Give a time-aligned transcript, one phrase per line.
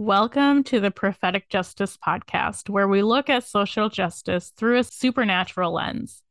[0.00, 5.72] Welcome to the Prophetic Justice Podcast, where we look at social justice through a supernatural
[5.72, 6.22] lens.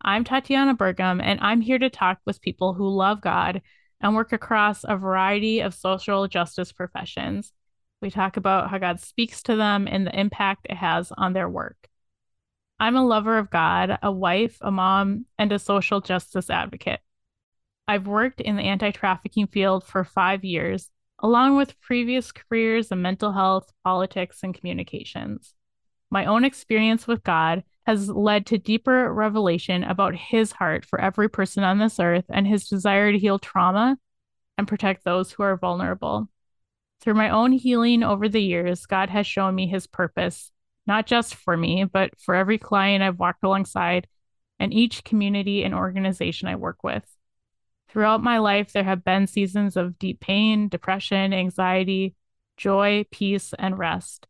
[0.00, 3.60] I'm Tatiana Bergum, and I'm here to talk with people who love God
[4.00, 7.52] and work across a variety of social justice professions.
[8.00, 11.48] We talk about how God speaks to them and the impact it has on their
[11.48, 11.90] work.
[12.78, 17.00] I'm a lover of God, a wife, a mom, and a social justice advocate.
[17.86, 20.88] I've worked in the anti trafficking field for five years
[21.22, 25.54] along with previous careers in mental health, politics, and communications.
[26.10, 31.28] My own experience with God has led to deeper revelation about his heart for every
[31.28, 33.96] person on this earth and his desire to heal trauma
[34.58, 36.28] and protect those who are vulnerable.
[37.00, 40.52] Through my own healing over the years, God has shown me his purpose,
[40.86, 44.06] not just for me, but for every client I've walked alongside
[44.58, 47.04] and each community and organization I work with.
[47.90, 52.14] Throughout my life, there have been seasons of deep pain, depression, anxiety,
[52.56, 54.28] joy, peace, and rest.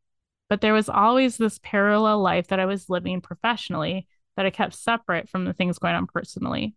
[0.48, 4.74] But there was always this parallel life that I was living professionally that I kept
[4.74, 6.74] separate from the things going on personally.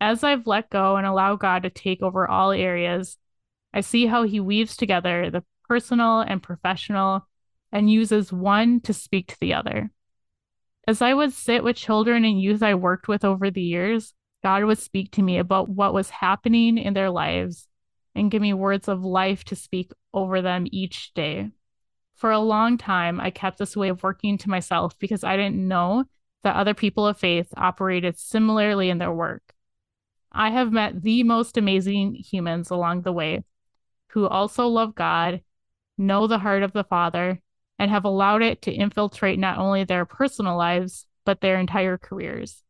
[0.00, 3.18] As I've let go and allow God to take over all areas,
[3.74, 7.26] I see how He weaves together the personal and professional
[7.72, 9.90] and uses one to speak to the other.
[10.86, 14.64] As I would sit with children and youth I worked with over the years, God
[14.64, 17.68] would speak to me about what was happening in their lives
[18.14, 21.50] and give me words of life to speak over them each day.
[22.14, 25.56] For a long time, I kept this way of working to myself because I didn't
[25.56, 26.04] know
[26.42, 29.42] that other people of faith operated similarly in their work.
[30.32, 33.44] I have met the most amazing humans along the way
[34.10, 35.42] who also love God,
[35.98, 37.42] know the heart of the Father,
[37.78, 42.62] and have allowed it to infiltrate not only their personal lives, but their entire careers.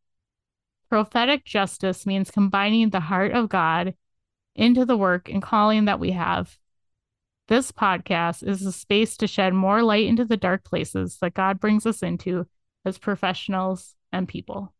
[0.89, 3.95] Prophetic justice means combining the heart of God
[4.55, 6.57] into the work and calling that we have.
[7.47, 11.59] This podcast is a space to shed more light into the dark places that God
[11.59, 12.47] brings us into
[12.85, 14.73] as professionals and people.